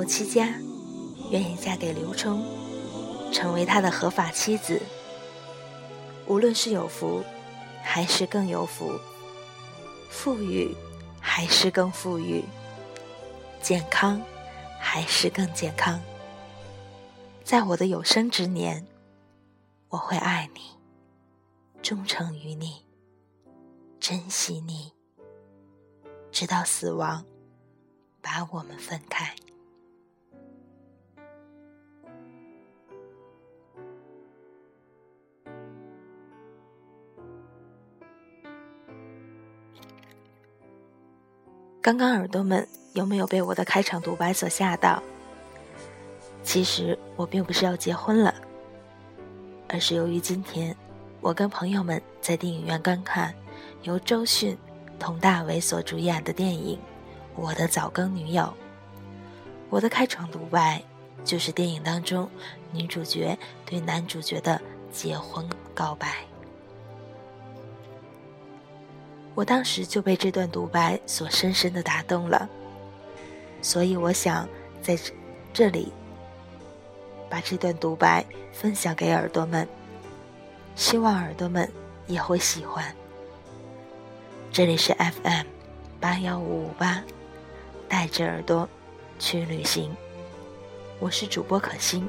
[0.00, 0.54] 国戚家，
[1.30, 2.42] 愿意嫁给刘冲，
[3.30, 4.80] 成为他的合法妻子。
[6.26, 7.22] 无论是有福，
[7.82, 8.98] 还是更有福；
[10.08, 10.74] 富裕，
[11.20, 12.42] 还是更富裕；
[13.60, 14.22] 健康，
[14.78, 16.00] 还是更健康。
[17.44, 18.86] 在我的有生之年，
[19.90, 20.62] 我会爱你，
[21.82, 22.86] 忠诚于你，
[24.00, 24.94] 珍惜你，
[26.32, 27.22] 直到死亡
[28.22, 29.34] 把我们分开。
[41.82, 45.02] 刚刚耳朵们有没有被我的开场独白所吓到？
[46.42, 48.34] 其实我并不是要结婚了，
[49.66, 50.76] 而是由于今天
[51.22, 53.34] 我跟朋友们在电影院观看
[53.82, 54.58] 由周迅、
[54.98, 56.76] 佟大为所主演的电影
[57.34, 58.42] 《我的早更女友》，
[59.70, 60.82] 我的开场独白
[61.24, 62.28] 就是电影当中
[62.72, 64.60] 女主角对男主角的
[64.92, 66.29] 结婚告白。
[69.40, 72.46] 我当时就被这段独白所深深的打动了，
[73.62, 74.46] 所以我想
[74.82, 74.98] 在
[75.50, 75.90] 这里。
[77.30, 79.66] 把这段独白分享给耳朵们，
[80.76, 81.66] 希望耳朵们
[82.06, 82.84] 也会喜欢。
[84.52, 85.46] 这里是 FM
[85.98, 87.02] 八幺五五八，
[87.88, 88.68] 带着耳朵
[89.18, 89.90] 去旅行。
[90.98, 92.06] 我是主播可心，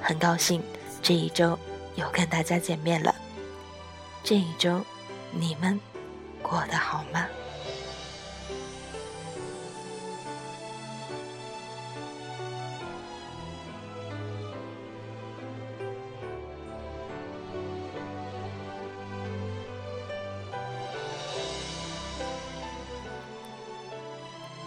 [0.00, 0.62] 很高兴
[1.02, 1.58] 这一周
[1.96, 3.12] 又跟大家见面了。
[4.22, 4.80] 这一周
[5.32, 5.80] 你们
[6.46, 7.26] 过得好吗？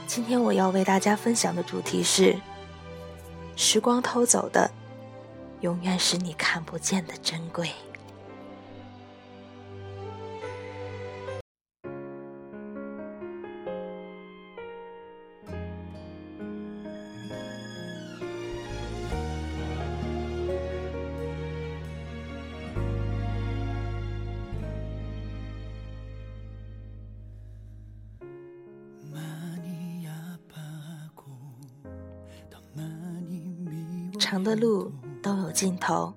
[0.05, 2.35] 今天我要为大家分享的主题是：
[3.55, 4.69] 时光偷走的，
[5.61, 7.71] 永远是你看不见的珍贵。
[34.29, 34.91] 长的路
[35.23, 36.13] 都有尽头，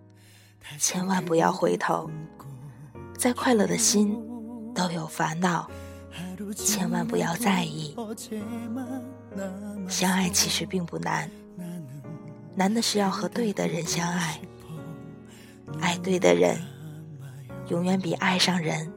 [0.79, 2.11] 千万不要回头。
[3.17, 4.15] 再快乐的心
[4.75, 5.67] 都有烦恼，
[6.55, 7.97] 千万不要在意。
[9.89, 11.31] 相爱其实并不难，
[12.55, 14.39] 难的是要和对的人相爱。
[15.81, 16.61] 爱对的人，
[17.69, 18.93] 永远比爱上人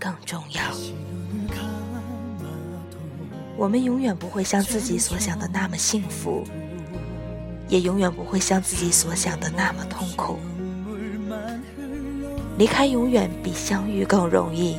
[0.00, 0.62] 更重要。
[3.58, 6.42] 我们永远不会像自己所想的那么幸福。
[7.68, 10.38] 也永远不会像自己所想的那么痛苦。
[12.56, 14.78] 离开永远比相遇更容易，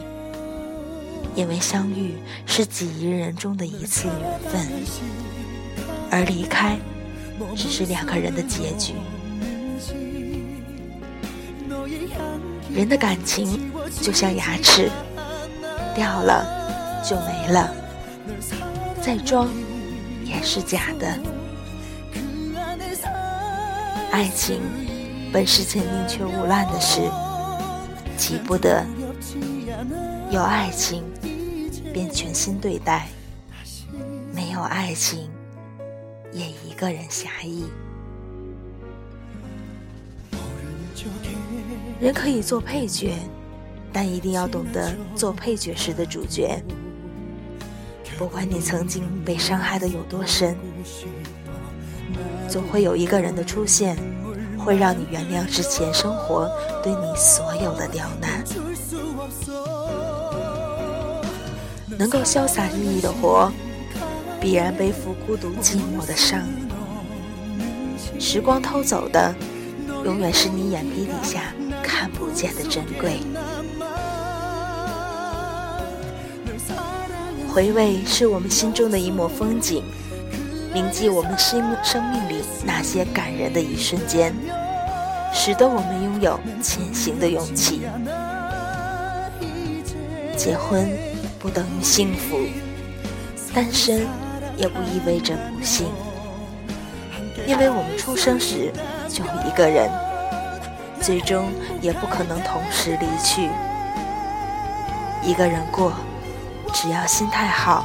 [1.33, 4.67] 因为相遇是几亿人中的一次缘分，
[6.11, 6.77] 而离开
[7.55, 8.95] 只是两个人的结局。
[12.73, 13.71] 人的感情
[14.01, 14.89] 就像牙齿，
[15.95, 17.73] 掉了就没了，
[19.01, 19.47] 再装
[20.25, 21.38] 也是假的。
[24.11, 24.61] 爱情
[25.31, 27.01] 本是件宁缺毋滥的事，
[28.17, 28.85] 急不得。
[30.31, 31.03] 有爱情
[31.93, 33.07] 便全心对待，
[34.33, 35.29] 没有爱情
[36.31, 37.65] 也一个人侠义。
[41.99, 43.13] 人可以做配角，
[43.93, 46.61] 但一定要懂得做配角时的主角。
[48.17, 50.57] 不管你曾经被伤害的有多深。
[52.47, 53.97] 总会有一个人的出现，
[54.57, 56.49] 会让你原谅之前生活
[56.83, 58.43] 对你所有的刁难。
[61.97, 63.51] 能够潇洒日意的活，
[64.39, 66.41] 必然背负孤独寂寞的伤。
[68.17, 69.35] 时光偷走的，
[70.05, 71.53] 永远是你眼皮底下
[71.83, 73.19] 看不见的珍贵。
[77.51, 79.83] 回味是我们心中的一抹风景。
[80.73, 84.33] 铭记我们生生命里那些感人的一瞬间，
[85.33, 87.81] 使得我们拥有前行的勇气。
[90.37, 90.87] 结婚
[91.39, 92.37] 不等于幸福，
[93.53, 94.07] 单身
[94.55, 95.87] 也不意味着不幸，
[97.47, 98.71] 因为我们出生时
[99.09, 99.89] 就一个人，
[101.01, 101.51] 最终
[101.81, 103.49] 也不可能同时离去。
[105.23, 105.91] 一个人过，
[106.73, 107.83] 只要心态好，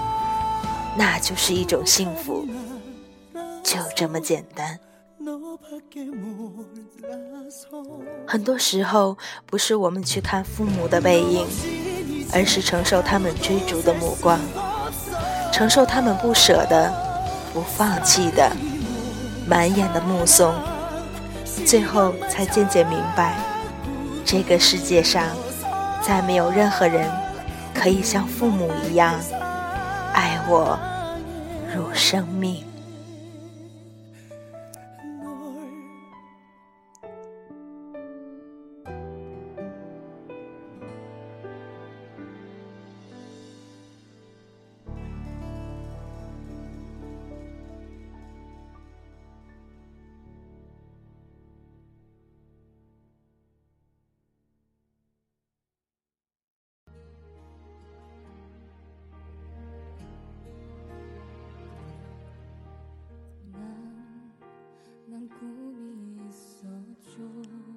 [0.97, 2.47] 那就是一种幸福。
[3.75, 4.79] 就这么简单。
[8.25, 11.45] 很多时候，不是我们去看父母的背影，
[12.33, 14.39] 而是承受他们追逐的目光，
[15.53, 16.93] 承受他们不舍的、
[17.53, 18.49] 不放弃的、
[19.45, 20.55] 满眼的目送，
[21.67, 23.37] 最后才渐渐明白，
[24.25, 25.27] 这个世界上，
[26.01, 27.11] 再没有任何人
[27.75, 29.19] 可以像父母一样
[30.13, 30.79] 爱我
[31.75, 32.65] 如生命。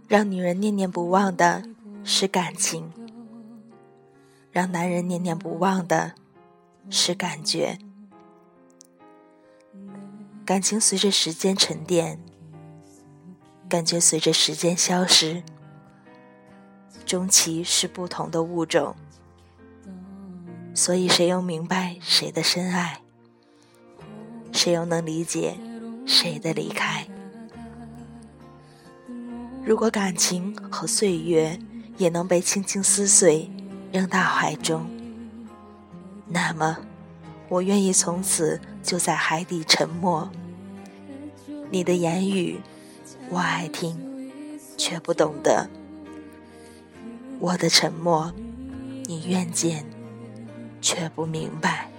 [0.07, 1.63] 让女人念念不忘的
[2.03, 2.91] 是感情，
[4.51, 6.13] 让男人念念不忘的
[6.89, 7.77] 是感觉。
[10.45, 12.19] 感情随着时间沉淀，
[13.67, 15.43] 感觉随着时间消失，
[17.05, 18.95] 终其是不同的物种。
[20.73, 23.01] 所以，谁又明白谁的深爱？
[24.53, 25.57] 谁又能理解
[26.05, 27.05] 谁的离开？
[29.67, 31.59] 如果感情和岁月
[31.97, 33.51] 也能被轻轻撕碎，
[33.91, 34.89] 扔到海中，
[36.25, 36.77] 那么，
[37.49, 40.31] 我愿意从此就在海底沉默。
[41.69, 42.61] 你的言语，
[43.29, 44.31] 我爱听，
[44.77, 45.67] 却不懂得；
[47.37, 48.31] 我的沉默，
[49.03, 49.83] 你愿见，
[50.79, 51.91] 却不明白。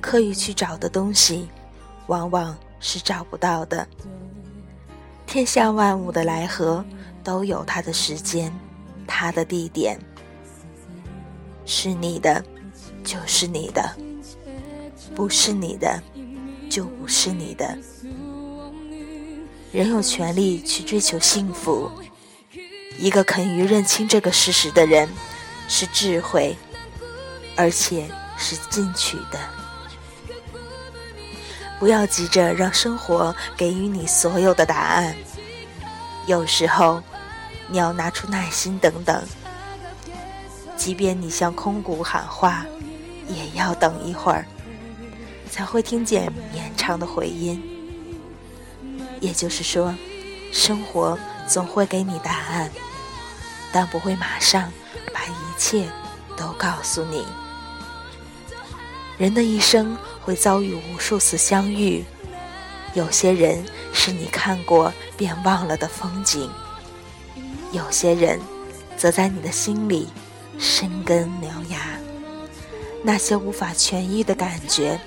[0.00, 1.48] 刻意去找的东西，
[2.06, 3.84] 往往是找不到的。
[5.28, 6.82] 天下万物的来和
[7.22, 8.50] 都有它的时间，
[9.06, 10.00] 它的地点。
[11.66, 12.42] 是你的，
[13.04, 13.82] 就是你的；
[15.14, 16.02] 不是你的，
[16.70, 17.76] 就不是你的。
[19.70, 21.90] 人有权利去追求幸福。
[22.98, 25.06] 一个肯于认清这个事实的人，
[25.68, 26.56] 是智慧，
[27.54, 28.08] 而且
[28.38, 29.57] 是进取的。
[31.78, 35.14] 不要急着让生活给予你所有的答案，
[36.26, 37.02] 有时候
[37.68, 39.22] 你要拿出耐心等等。
[40.76, 42.64] 即便你向空谷喊话，
[43.28, 44.46] 也要等一会儿，
[45.50, 47.62] 才会听见绵长的回音。
[49.20, 49.94] 也就是说，
[50.52, 52.70] 生活总会给你答案，
[53.72, 54.72] 但不会马上
[55.12, 55.88] 把一切
[56.36, 57.26] 都告诉你。
[59.18, 59.96] 人的一生。
[60.28, 62.04] 会遭遇无数次相遇，
[62.92, 66.50] 有些人是你看过便忘了的风景，
[67.72, 68.38] 有些人
[68.94, 70.10] 则在你的心里
[70.58, 71.98] 生根苗芽。
[73.02, 75.00] 那些无法痊愈的感觉，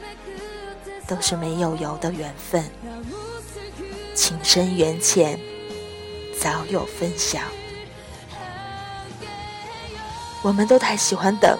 [1.05, 2.65] 都是没有油的缘分。
[4.15, 5.39] 情深缘浅，
[6.39, 7.37] 早有分晓。
[10.41, 11.59] 我们都太喜欢等，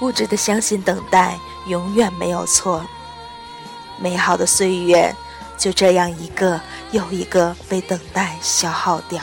[0.00, 1.38] 固执的相信等待。
[1.66, 2.84] 永远没有错。
[3.98, 5.14] 美好的岁月
[5.58, 6.58] 就这样一个
[6.90, 9.22] 又一个被等待消耗掉。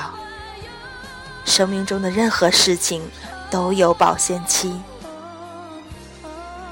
[1.44, 3.02] 生命中的任何事情
[3.50, 4.80] 都有保鲜期。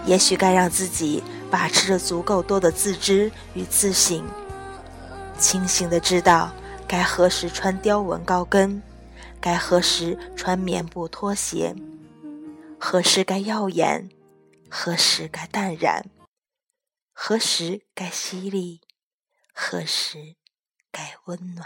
[0.06, 4.24] 也许该让自己把持着足够多的自知与自省，
[5.40, 6.52] 清醒的知道
[6.88, 8.82] 该何时穿雕纹高跟，
[9.42, 11.76] 该何时穿棉布拖鞋，
[12.88, 14.12] 何时该耀眼。
[14.70, 16.08] 何时该淡然？
[17.14, 18.80] 何时该犀利？
[19.52, 20.36] 何时
[20.92, 21.66] 该温暖？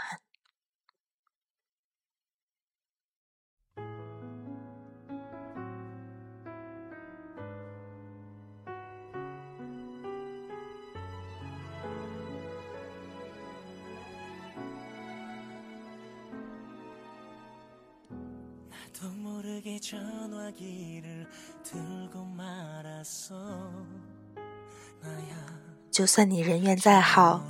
[25.90, 27.44] 就算你人缘再好，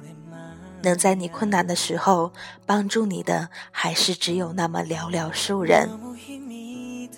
[0.83, 2.33] 能在你困难的时候
[2.65, 5.89] 帮助你的，还是只有那么寥寥数人。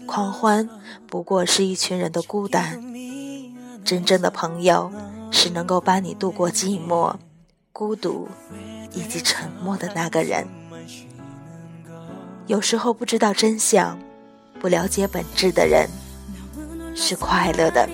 [0.07, 0.69] 狂欢
[1.07, 2.83] 不过是一群人的孤单，
[3.85, 4.91] 真正的朋友
[5.31, 7.15] 是能够帮你度过寂寞、
[7.73, 8.29] 孤独
[8.93, 10.49] 以及沉默的那个人。
[12.47, 13.99] 有时候不知道真相。
[14.63, 15.89] 不了解本质的人
[16.95, 17.89] 是快乐的，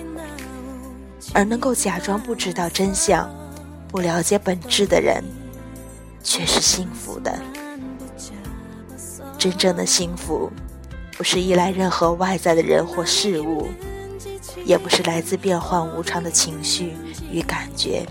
[1.32, 3.26] 而能够假装不知道真相、
[3.88, 5.24] 不了解本质的人，
[6.22, 7.40] 却是幸福的。
[9.38, 10.52] 真正的幸福，
[11.16, 13.68] 不是依赖任何外在的人或事物，
[14.66, 16.92] 也不是来自变幻无常的情绪
[17.32, 18.06] 与感觉，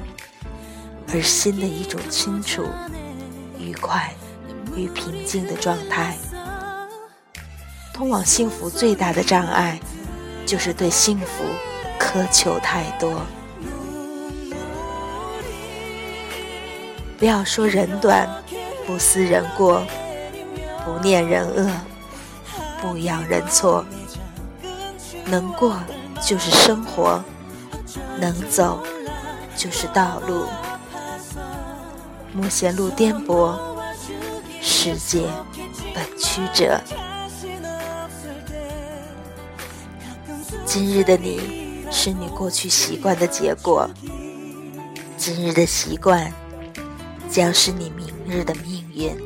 [1.14, 2.66] 而心的一种清楚、
[3.60, 4.12] 愉快
[4.76, 6.18] 与平静的状态。
[7.98, 9.80] 通往幸福最大的障碍，
[10.46, 11.44] 就是对幸福
[12.00, 13.20] 苛求太多。
[17.18, 18.30] 不要说人短，
[18.86, 19.82] 不思人过，
[20.86, 21.68] 不念人恶，
[22.80, 23.84] 不扬人错。
[25.26, 25.76] 能过
[26.22, 27.20] 就是生活，
[28.20, 28.80] 能走
[29.56, 30.46] 就是道路。
[32.32, 33.58] 莫嫌路颠簸，
[34.62, 35.28] 世界
[35.96, 36.80] 本曲折。
[40.80, 41.42] 今日的你，
[41.90, 43.90] 是你过去习惯的结果；
[45.18, 46.32] 今日的习惯，
[47.28, 49.18] 将是你明日的命运。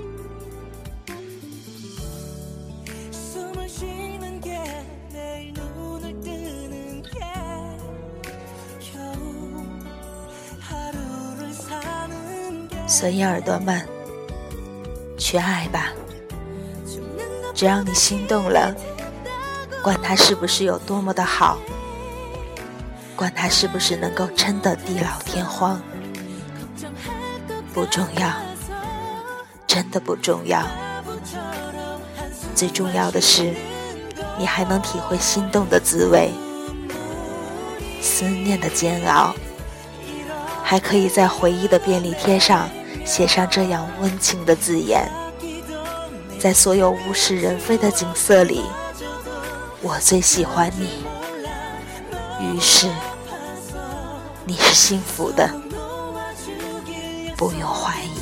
[12.88, 13.86] 所以，耳朵们，
[15.18, 15.92] 去爱吧！
[17.54, 18.74] 只要你心动了。
[19.84, 21.58] 管他是不是有多么的好，
[23.16, 25.82] 管他是不是能够撑得地老天荒，
[27.74, 28.32] 不重要，
[29.66, 30.62] 真的不重要。
[32.54, 33.56] 最重要的是，
[34.38, 36.30] 你还能体会心动的滋味，
[38.00, 39.34] 思念的煎熬，
[40.64, 42.70] 还可以在回忆的便利贴上
[43.04, 45.10] 写上这样温情的字眼，
[46.40, 48.62] 在所有物是人非的景色里。
[49.84, 51.04] 我最喜欢你，
[52.40, 52.88] 于是
[54.46, 55.50] 你是幸福的，
[57.36, 58.21] 不用怀疑。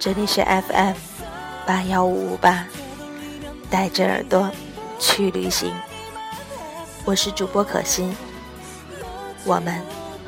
[0.00, 0.94] 这里是 FM
[1.66, 2.64] 八幺五五八，
[3.68, 4.48] 带着耳朵
[5.00, 5.74] 去旅行。
[7.04, 8.16] 我是主播可心，
[9.44, 9.82] 我们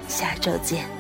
[0.08, 0.99] 下周见。